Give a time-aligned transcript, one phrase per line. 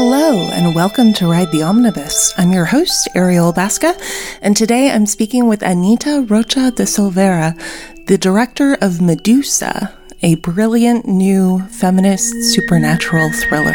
[0.00, 2.32] Hello, and welcome to Ride the Omnibus.
[2.38, 3.96] I'm your host, Ariel Basca,
[4.40, 7.56] and today I'm speaking with Anita Rocha da Silveira,
[8.06, 9.92] the director of Medusa,
[10.22, 13.74] a brilliant new feminist supernatural thriller.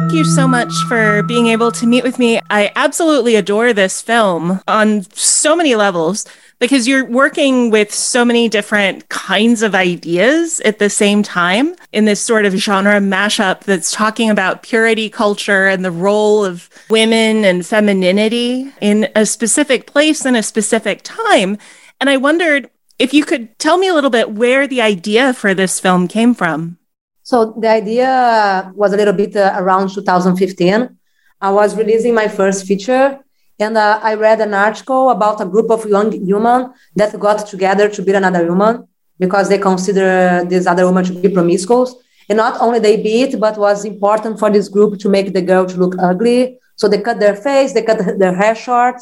[0.00, 2.40] Thank you so much for being able to meet with me.
[2.50, 6.26] I absolutely adore this film on so many levels
[6.58, 12.06] because you're working with so many different kinds of ideas at the same time in
[12.06, 17.44] this sort of genre mashup that's talking about purity culture and the role of women
[17.44, 21.58] and femininity in a specific place and a specific time.
[22.00, 25.52] And I wondered if you could tell me a little bit where the idea for
[25.52, 26.78] this film came from.
[27.22, 30.96] So the idea was a little bit uh, around 2015.
[31.40, 33.18] I was releasing my first feature
[33.58, 37.88] and uh, I read an article about a group of young women that got together
[37.88, 38.86] to beat another woman
[39.18, 41.94] because they consider this other woman to be promiscuous.
[42.28, 45.64] And not only they beat, but was important for this group to make the girl
[45.64, 46.58] to look ugly.
[46.74, 48.96] So they cut their face, they cut their hair short.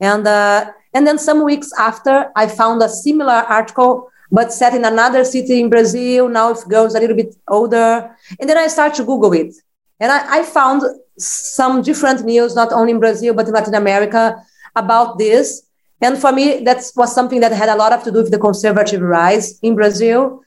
[0.00, 4.84] And, uh, and then some weeks after, I found a similar article, but set in
[4.84, 8.14] another city in Brazil, now if girls a little bit older.
[8.38, 9.54] And then I started to Google it.
[9.98, 10.82] And I, I found
[11.18, 14.42] some different news, not only in Brazil, but in Latin America
[14.74, 15.62] about this.
[16.00, 18.38] And for me, that was something that had a lot of to do with the
[18.38, 20.42] conservative rise in Brazil.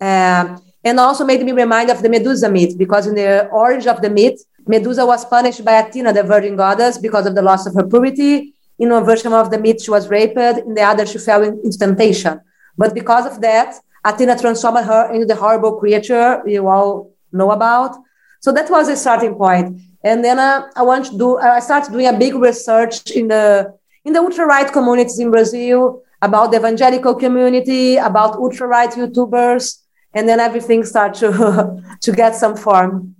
[0.00, 4.02] Uh, and also made me remind of the Medusa myth, because in the origin of
[4.02, 7.74] the myth, Medusa was punished by Athena, the virgin goddess, because of the loss of
[7.74, 8.54] her purity.
[8.78, 10.36] In one version of the myth, she was raped.
[10.36, 12.40] In the other, she fell into temptation.
[12.76, 13.74] But because of that,
[14.04, 17.96] Athena transformed her into the horrible creature you all know about.
[18.40, 19.80] So that was a starting point.
[20.02, 21.38] And then uh, I want to do.
[21.38, 26.02] I started doing a big research in the in the ultra right communities in Brazil
[26.22, 29.82] about the evangelical community, about ultra right YouTubers,
[30.14, 33.14] and then everything started to to get some form.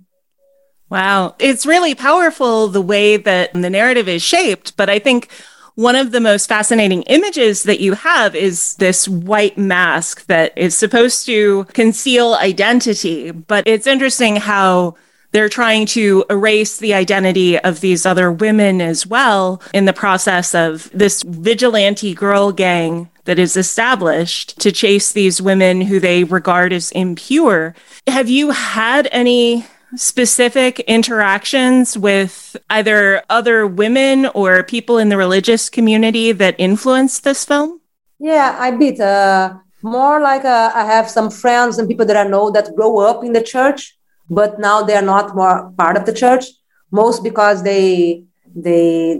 [0.89, 4.77] Wow, it's really powerful the way that the narrative is shaped.
[4.77, 5.29] But I think
[5.75, 10.75] one of the most fascinating images that you have is this white mask that is
[10.75, 13.31] supposed to conceal identity.
[13.31, 14.95] But it's interesting how
[15.37, 20.55] they're trying to erase the identity of these other women as well in the process
[20.55, 26.73] of this vigilante girl gang that is established to chase these women who they regard
[26.73, 27.75] as impure.
[28.07, 35.69] Have you had any specific interactions with either other women or people in the religious
[35.69, 37.79] community that influenced this film?
[38.17, 38.99] Yeah, I did.
[38.99, 42.97] Uh, more like uh, I have some friends and people that I know that grow
[42.97, 43.96] up in the church
[44.29, 46.45] but now they are not more part of the church
[46.91, 48.23] most because they
[48.55, 49.19] they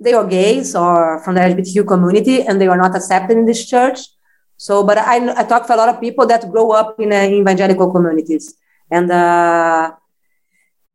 [0.00, 3.66] they are gays or from the lgbtq community and they are not accepted in this
[3.66, 3.98] church.
[4.56, 7.22] So but i, I talk to a lot of people that grow up in uh,
[7.24, 8.54] evangelical communities.
[8.90, 9.92] And uh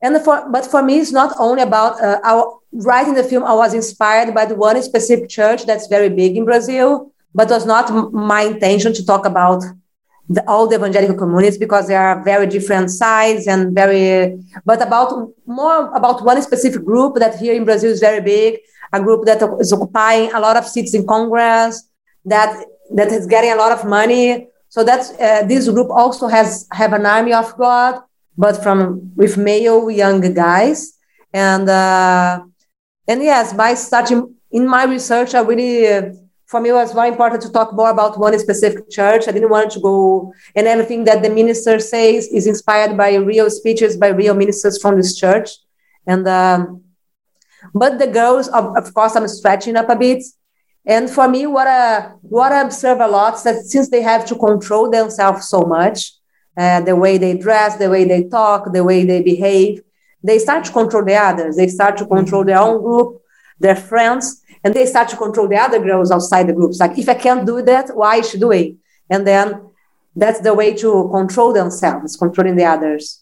[0.02, 3.54] and for but for me it's not only about uh, our writing the film i
[3.54, 7.92] was inspired by the one specific church that's very big in brazil but was not
[8.14, 9.64] my intention to talk about
[10.30, 15.30] the, all the evangelical communities because they are very different size and very but about
[15.46, 18.60] more about one specific group that here in brazil is very big
[18.94, 21.84] a group that is occupying a lot of seats in congress
[22.26, 24.48] that that is getting a lot of money.
[24.70, 28.02] So that's uh, this group also has have an army of god
[28.38, 30.94] but from with male young guys.
[31.34, 32.42] And uh,
[33.08, 36.12] and yes by starting in my research i really
[36.46, 39.28] for me, it was very important to talk more about one specific church.
[39.28, 43.50] I didn't want to go, and everything that the minister says is inspired by real
[43.50, 45.50] speeches by real ministers from this church.
[46.06, 46.84] And um,
[47.74, 50.24] but the girls, of, of course, I'm stretching up a bit.
[50.86, 54.26] And for me, what I what I observe a lot is that since they have
[54.28, 56.12] to control themselves so much,
[56.56, 59.82] uh, the way they dress, the way they talk, the way they behave,
[60.24, 61.56] they start to control the others.
[61.56, 63.22] They start to control their own group,
[63.60, 66.80] their friends, and they start to control the other girls outside the groups.
[66.80, 68.80] Like, if I can't do that, why should she doing?
[69.12, 69.70] And then
[70.16, 73.22] that's the way to control themselves, controlling the others.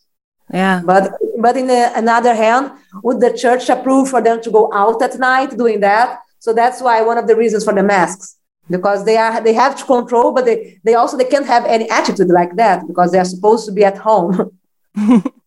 [0.52, 0.82] Yeah.
[0.86, 2.72] But but in the, another hand,
[3.04, 6.20] would the church approve for them to go out at night doing that?
[6.40, 8.38] So that's why one of the reasons for the masks
[8.70, 11.90] because they are they have to control, but they they also they can't have any
[11.90, 14.58] attitude like that because they are supposed to be at home.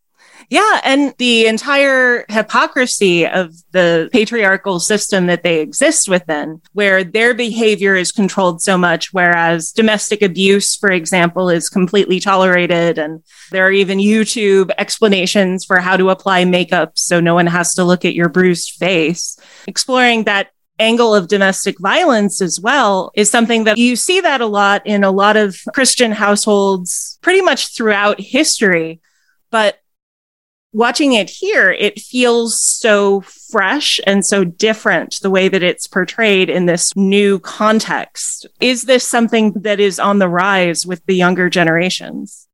[0.48, 0.80] Yeah.
[0.84, 7.94] And the entire hypocrisy of the patriarchal system that they exist within, where their behavior
[7.94, 12.98] is controlled so much, whereas domestic abuse, for example, is completely tolerated.
[12.98, 17.74] And there are even YouTube explanations for how to apply makeup so no one has
[17.74, 19.38] to look at your bruised face.
[19.66, 24.46] Exploring that angle of domestic violence as well is something that you see that a
[24.46, 29.00] lot in a lot of Christian households pretty much throughout history.
[29.50, 29.78] But
[30.76, 36.50] watching it here, it feels so fresh and so different the way that it's portrayed
[36.50, 38.46] in this new context.
[38.60, 42.46] Is this something that is on the rise with the younger generations?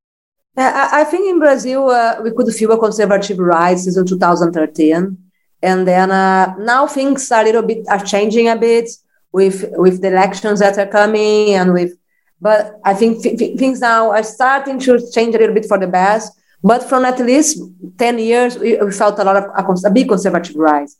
[0.56, 5.18] I think in Brazil, uh, we could feel a conservative rise in 2013.
[5.62, 8.88] And then uh, now things are a little bit are changing a bit
[9.32, 11.92] with with the elections that are coming and with
[12.40, 15.86] but I think th- things now are starting to change a little bit for the
[15.86, 16.36] best.
[16.62, 17.60] But from at least
[17.98, 20.96] 10 years, we, felt a lot of a, a, big conservative rise.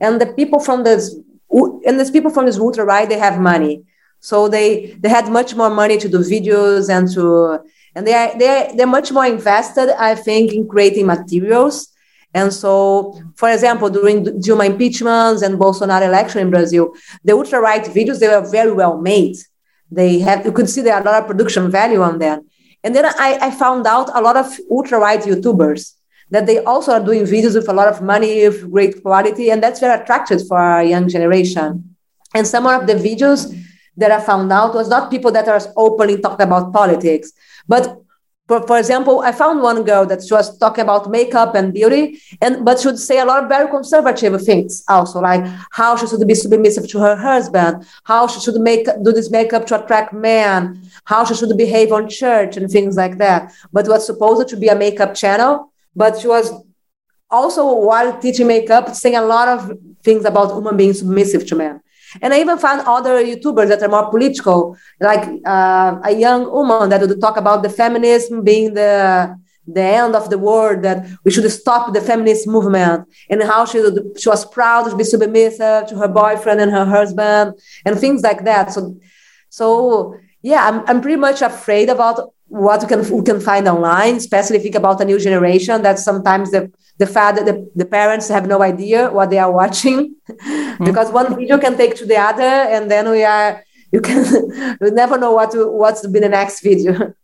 [0.00, 1.14] And the people from this,
[1.50, 3.84] and these people from this ultra right, they have money.
[4.20, 7.60] So they, they had much more money to do videos and to,
[7.94, 11.88] and they are, they are, they're much more invested, I think, in creating materials.
[12.32, 17.84] And so, for example, during Dilma impeachments and Bolsonaro election in Brazil, the ultra right
[17.84, 19.36] videos, they were very well made.
[19.90, 22.46] They have, you could see there are a lot of production value on them.
[22.84, 25.94] And then I, I found out a lot of ultra right YouTubers
[26.30, 29.62] that they also are doing videos with a lot of money, with great quality, and
[29.62, 31.96] that's very attractive for our young generation.
[32.34, 33.58] And some of the videos
[33.96, 37.32] that I found out was not people that are openly talking about politics,
[37.66, 38.03] but
[38.46, 42.20] for, for example, I found one girl that she was talking about makeup and beauty,
[42.42, 46.06] and but she would say a lot of very conservative things also, like how she
[46.06, 50.12] should be submissive to her husband, how she should make do this makeup to attract
[50.12, 53.50] men, how she should behave on church and things like that.
[53.72, 56.52] But was supposed to be a makeup channel, but she was
[57.30, 61.80] also while teaching makeup saying a lot of things about women being submissive to men.
[62.22, 66.88] And I even found other YouTubers that are more political, like uh, a young woman
[66.90, 71.30] that would talk about the feminism being the the end of the world, that we
[71.30, 73.82] should stop the feminist movement, and how she,
[74.18, 77.54] she was proud to be submissive to her boyfriend and her husband,
[77.86, 78.72] and things like that.
[78.72, 78.94] So,
[79.48, 84.16] so yeah, I'm, I'm pretty much afraid about what we can we can find online,
[84.16, 88.28] especially think about a new generation that sometimes the the fact that the, the parents
[88.28, 90.84] have no idea what they are watching mm-hmm.
[90.88, 93.62] because one video can take to the other and then we are
[93.92, 94.24] you can
[94.80, 97.14] you never know what to what's to be the next video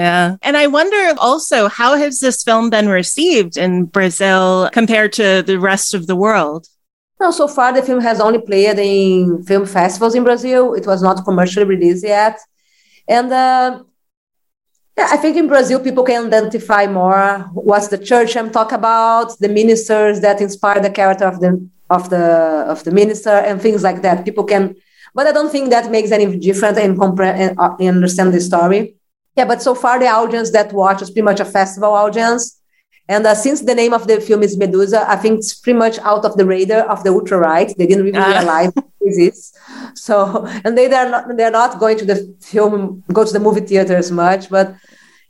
[0.00, 0.36] yeah.
[0.40, 5.58] And I wonder also, how has this film been received in Brazil compared to the
[5.58, 6.66] rest of the world?
[7.20, 10.72] No, so far the film has only played in film festivals in Brazil.
[10.72, 12.38] It was not commercially released yet.
[13.06, 13.82] And uh,
[14.96, 19.38] yeah, I think in Brazil, people can identify more what's the church I'm talking about,
[19.38, 22.24] the ministers that inspire the character of the of the
[22.68, 24.24] of the minister, and things like that.
[24.24, 24.76] People can,
[25.14, 28.96] but I don't think that makes any difference in comprehend uh, understand the story.
[29.36, 32.59] Yeah, but so far the audience that watch is pretty much a festival audience,
[33.10, 35.98] and uh, since the name of the film is Medusa, I think it's pretty much
[35.98, 37.66] out of the radar of the ultra right.
[37.76, 39.52] They didn't really realize this.
[39.94, 43.62] So, and they they're not they're not going to the film go to the movie
[43.62, 44.76] theaters much, but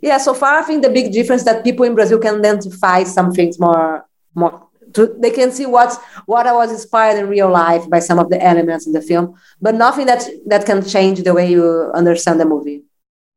[0.02, 0.18] yeah.
[0.18, 3.58] So far, I think the big difference that people in Brazil can identify some things
[3.58, 4.04] more
[4.34, 4.68] more.
[4.94, 5.96] To, they can see what's
[6.26, 9.36] what I was inspired in real life by some of the elements in the film,
[9.58, 12.82] but nothing that that can change the way you understand the movie.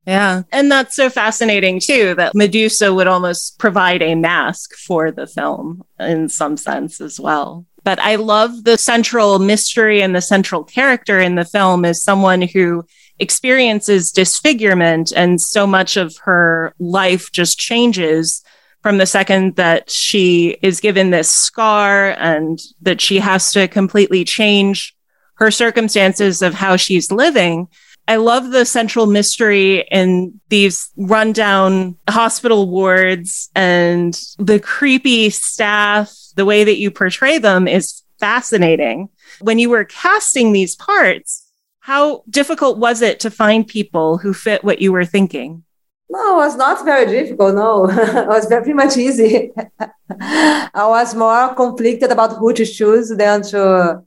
[0.05, 0.44] Yeah.
[0.51, 5.83] And that's so fascinating too, that Medusa would almost provide a mask for the film
[6.00, 7.65] in some sense as well.
[7.83, 12.41] But I love the central mystery and the central character in the film is someone
[12.41, 12.85] who
[13.19, 18.44] experiences disfigurement and so much of her life just changes
[18.81, 24.25] from the second that she is given this scar and that she has to completely
[24.25, 24.93] change
[25.36, 27.67] her circumstances of how she's living.
[28.07, 36.45] I love the central mystery in these rundown hospital wards and the creepy staff the
[36.45, 39.10] way that you portray them is fascinating.
[39.41, 44.63] When you were casting these parts, how difficult was it to find people who fit
[44.63, 45.63] what you were thinking?
[46.10, 47.55] No, it was not very difficult.
[47.55, 49.51] No, it was very much easy.
[50.19, 54.03] I was more conflicted about who to choose than to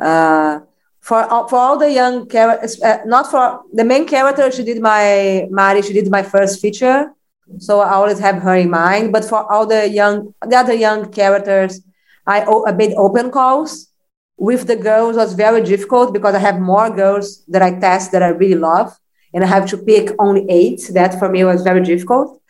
[0.00, 0.60] uh,
[1.04, 1.20] for
[1.50, 2.80] for all the young characters.
[2.82, 4.50] Uh, not for the main character.
[4.50, 5.82] She did my Mari.
[5.82, 7.12] She did my first feature,
[7.58, 9.12] so I always have her in mind.
[9.12, 11.82] But for all the young, the other young characters,
[12.26, 13.90] I, I made open calls.
[14.36, 18.22] With the girls was very difficult because I have more girls that I test that
[18.22, 18.98] I really love,
[19.32, 20.80] and I have to pick only eight.
[20.92, 22.40] That for me was very difficult.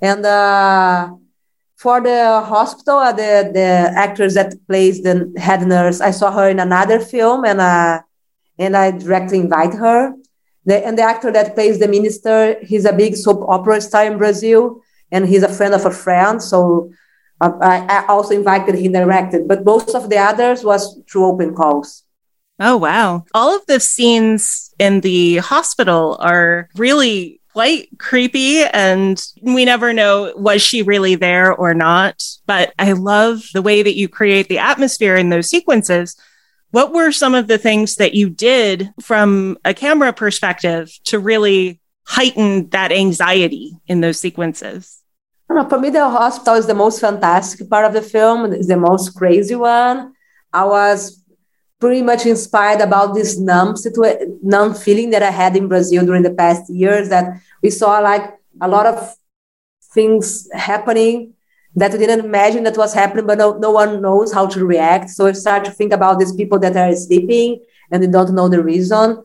[0.00, 1.14] And uh,
[1.84, 3.68] for the hospital, uh, the the
[4.06, 8.00] actors that plays the head nurse, I saw her in another film, and uh,
[8.58, 10.14] and I directly invite her.
[10.64, 14.16] The, and the actor that plays the minister, he's a big soap opera star in
[14.16, 14.80] Brazil,
[15.12, 16.42] and he's a friend of a friend.
[16.42, 16.90] So
[17.42, 21.54] uh, I, I also invited him directed, but most of the others was through open
[21.54, 22.04] calls.
[22.58, 23.24] Oh, wow.
[23.34, 30.32] All of the scenes in the hospital are really quite creepy and we never know
[30.36, 32.20] was she really there or not.
[32.46, 36.16] But I love the way that you create the atmosphere in those sequences.
[36.72, 41.80] What were some of the things that you did from a camera perspective to really
[42.06, 45.00] heighten that anxiety in those sequences?
[45.48, 48.52] Know, for me, the hospital is the most fantastic part of the film.
[48.52, 50.12] It's the most crazy one.
[50.52, 51.22] I was
[51.84, 56.22] pretty much inspired about this numb situation, numb feeling that I had in Brazil during
[56.22, 57.08] the past years.
[57.10, 58.24] That we saw like
[58.60, 59.16] a lot of
[59.92, 61.34] things happening
[61.76, 65.10] that we didn't imagine that was happening, but no, no one knows how to react.
[65.10, 67.60] So we start to think about these people that are sleeping
[67.90, 69.22] and they don't know the reason.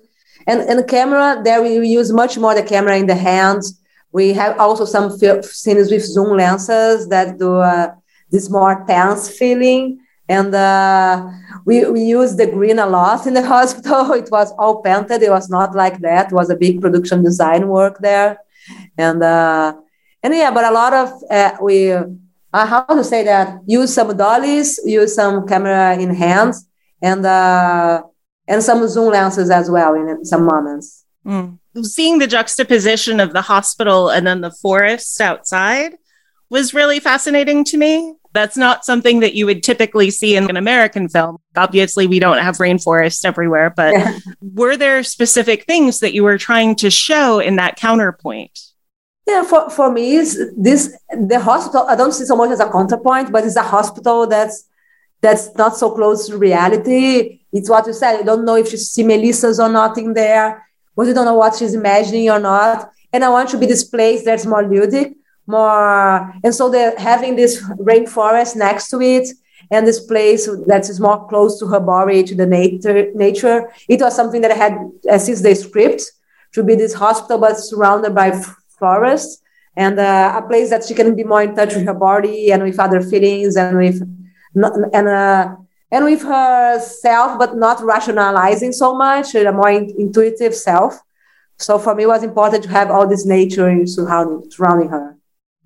[0.47, 3.79] And and the camera, there we use much more the camera in the hands.
[4.11, 5.11] We have also some
[5.43, 7.93] scenes with zoom lenses that do uh,
[8.31, 9.99] this more tense feeling.
[10.27, 11.29] And uh,
[11.69, 14.13] we, we used the green a lot in the hospital.
[14.13, 15.21] It was all painted.
[15.21, 16.31] It was not like that.
[16.31, 18.31] It was a big production design work there.
[18.97, 19.73] And uh,
[20.23, 24.11] and yeah, but a lot of uh, we uh, how to say that use some
[24.17, 26.67] dollies, use some camera in hands,
[27.01, 28.01] and uh,
[28.47, 31.05] and some zoom lenses as well in some moments.
[31.25, 31.59] Mm.
[31.83, 35.91] Seeing the juxtaposition of the hospital and then the forest outside
[36.49, 40.57] was really fascinating to me that's not something that you would typically see in an
[40.57, 41.38] American film.
[41.55, 44.19] Obviously, we don't have rainforests everywhere, but yeah.
[44.41, 48.57] were there specific things that you were trying to show in that counterpoint?
[49.27, 50.17] Yeah, for, for me,
[50.57, 51.86] this the hospital.
[51.88, 54.67] I don't see so much as a counterpoint, but it's a hospital that's
[55.21, 57.41] that's not so close to reality.
[57.51, 58.17] It's what you said.
[58.17, 61.36] You don't know if you see Melissa's or not in there, but you don't know
[61.36, 62.91] what she's imagining or not.
[63.12, 65.15] And I want to be this place that's more ludic
[65.49, 69.27] more and so they're having this rainforest next to it
[69.71, 73.71] and this place that is more close to her body to the nature nature.
[73.87, 74.73] It was something that i had
[75.09, 76.03] uh, since the script
[76.53, 78.31] to be this hospital but surrounded by
[78.79, 79.41] forest
[79.75, 82.63] and uh, a place that she can be more in touch with her body and
[82.63, 84.01] with other feelings and with
[84.93, 85.55] and uh,
[85.91, 90.99] and with herself but not rationalizing so much a more in, intuitive self.
[91.57, 95.18] So for me it was important to have all this nature surrounding surrounding her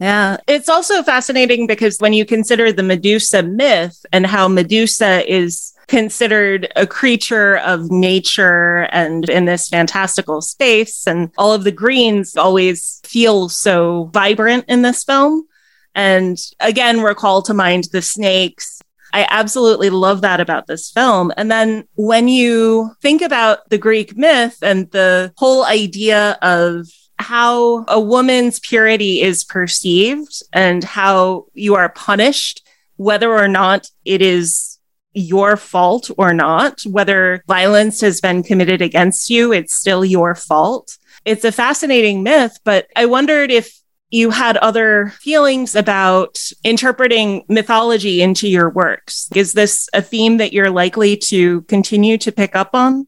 [0.03, 0.36] yeah.
[0.50, 6.69] It's also fascinating because when you consider the Medusa myth and how Medusa is considered
[6.75, 13.00] a creature of nature and in this fantastical space, and all of the greens always
[13.05, 15.48] feel so vibrant in this film.
[15.95, 18.81] And again, recall to mind the snakes.
[19.13, 21.31] I absolutely love that about this film.
[21.38, 26.89] And then when you think about the Greek myth and the whole idea of
[27.24, 34.22] how a woman's purity is perceived and how you are punished, whether or not it
[34.22, 34.80] is
[35.13, 40.98] your fault or not, whether violence has been committed against you, it's still your fault.
[41.24, 48.22] It's a fascinating myth, but I wondered if you had other feelings about interpreting mythology
[48.22, 49.30] into your works.
[49.34, 53.08] Is this a theme that you're likely to continue to pick up on?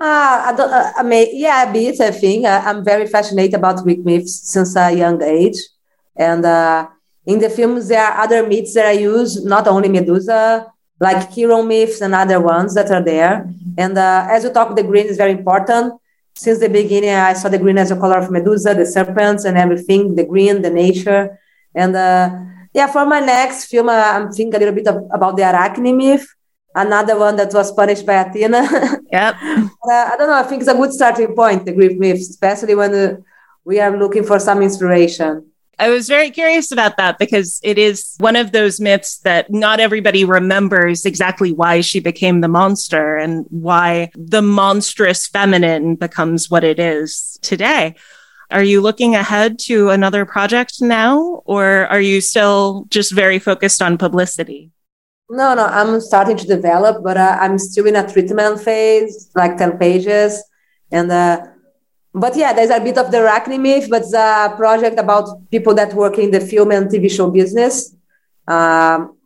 [0.00, 2.46] Uh, I, don't, uh, I mean, yeah, a bit, I think.
[2.46, 5.58] Uh, I'm very fascinated about Greek myths since a young age.
[6.16, 6.88] And uh,
[7.26, 11.62] in the films, there are other myths that I use, not only Medusa, like hero
[11.62, 13.46] myths and other ones that are there.
[13.76, 16.00] And uh, as you talk, the green is very important.
[16.34, 19.58] Since the beginning, I saw the green as a color of Medusa, the serpents and
[19.58, 21.38] everything, the green, the nature.
[21.74, 22.30] And uh,
[22.72, 26.26] yeah, for my next film, I'm thinking a little bit of, about the Arachne myth
[26.74, 28.98] another one that was punished by Athena.
[29.12, 29.34] Yep.
[29.42, 30.38] uh, I don't know.
[30.38, 33.16] I think it's a good starting point, the Greek myths, especially when uh,
[33.64, 35.50] we are looking for some inspiration.
[35.80, 39.80] I was very curious about that because it is one of those myths that not
[39.80, 46.64] everybody remembers exactly why she became the monster and why the monstrous feminine becomes what
[46.64, 47.96] it is today.
[48.50, 53.80] Are you looking ahead to another project now, or are you still just very focused
[53.80, 54.70] on publicity?
[55.30, 59.56] No, no, I'm starting to develop, but uh, I'm still in a treatment phase, like
[59.56, 60.42] 10 pages.
[60.90, 61.46] And, uh,
[62.12, 65.72] but yeah, there's a bit of the Arachne myth, but it's a project about people
[65.74, 67.94] that work in the film and TV show business.
[68.48, 69.16] Um,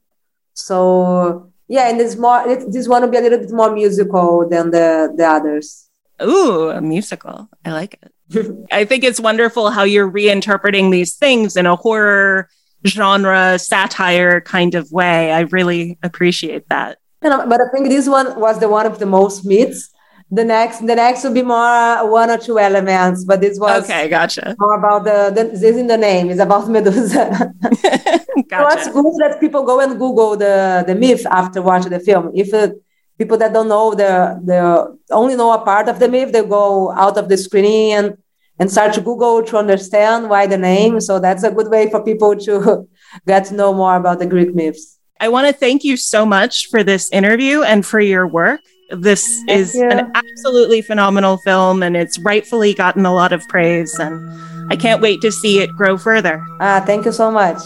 [0.52, 4.46] so yeah, and it's more, it, this one will be a little bit more musical
[4.46, 5.88] than the, the others.
[6.23, 7.49] Ooh, a musical.
[7.64, 8.66] I like it.
[8.73, 12.50] I think it's wonderful how you're reinterpreting these things in a horror
[12.87, 15.33] genre satire kind of way.
[15.33, 16.99] I really appreciate that.
[17.21, 19.91] but I think this one was the one of the most myths.
[20.31, 24.09] The next, the next will be more one or two elements, but this was okay.
[24.09, 24.57] Gotcha.
[24.59, 27.53] More about the, the this in the name is about Medusa.
[28.49, 28.85] gotcha.
[28.85, 32.33] So it's good that people go and Google the the myth after watching the film.
[32.35, 32.71] If uh,
[33.17, 36.91] people that don't know the the only know a part of the myth, they go
[36.93, 38.17] out of the screening and
[38.58, 41.00] and start to Google to understand why the name.
[41.00, 42.88] So that's a good way for people to
[43.26, 44.99] get to know more about the Greek myths.
[45.20, 48.61] I want to thank you so much for this interview and for your work.
[48.90, 49.88] This thank is you.
[49.88, 55.00] an absolutely phenomenal film and it's rightfully gotten a lot of praise and I can't
[55.00, 56.44] wait to see it grow further.
[56.61, 57.58] Ah, thank you so much.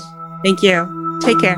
[0.45, 1.21] Thank you.
[1.23, 1.57] Take care.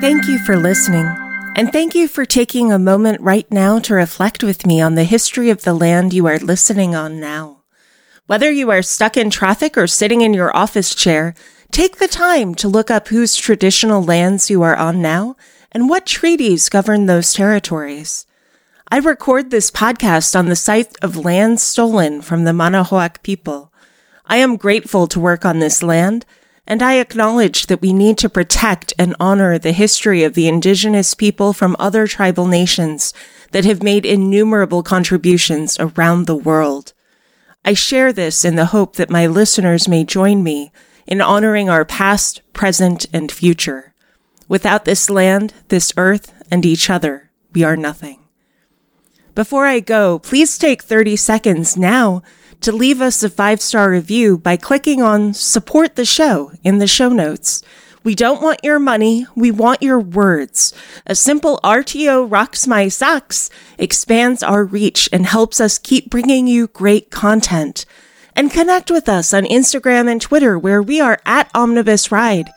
[0.00, 1.25] Thank you for listening.
[1.56, 5.04] And thank you for taking a moment right now to reflect with me on the
[5.04, 7.62] history of the land you are listening on now.
[8.26, 11.34] Whether you are stuck in traffic or sitting in your office chair,
[11.72, 15.34] take the time to look up whose traditional lands you are on now
[15.72, 18.26] and what treaties govern those territories.
[18.90, 23.72] I record this podcast on the site of land stolen from the Manahoac people.
[24.26, 26.26] I am grateful to work on this land
[26.66, 31.14] and I acknowledge that we need to protect and honor the history of the indigenous
[31.14, 33.14] people from other tribal nations
[33.52, 36.92] that have made innumerable contributions around the world.
[37.64, 40.72] I share this in the hope that my listeners may join me
[41.06, 43.94] in honoring our past, present, and future.
[44.48, 48.20] Without this land, this earth, and each other, we are nothing.
[49.34, 52.22] Before I go, please take 30 seconds now
[52.60, 56.86] to leave us a five star review by clicking on support the show in the
[56.86, 57.62] show notes.
[58.06, 59.26] We don't want your money.
[59.34, 60.72] We want your words.
[61.08, 66.68] A simple RTO rocks my socks expands our reach and helps us keep bringing you
[66.68, 67.84] great content.
[68.36, 72.48] And connect with us on Instagram and Twitter where we are at Omnibus Ride.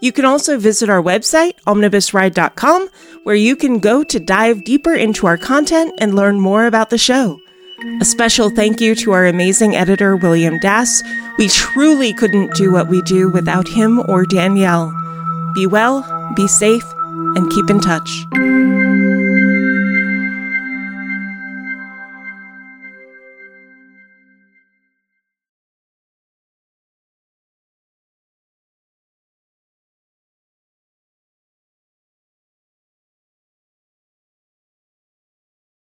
[0.00, 2.88] You can also visit our website, omnibusride.com,
[3.24, 6.96] where you can go to dive deeper into our content and learn more about the
[6.96, 7.40] show.
[7.84, 11.02] A special thank you to our amazing editor, William Dass.
[11.36, 14.90] We truly couldn't do what we do without him or Danielle.
[15.54, 16.02] Be well,
[16.34, 16.84] be safe,
[17.36, 18.26] and keep in touch.